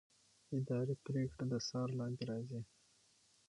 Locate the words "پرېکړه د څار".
1.05-1.89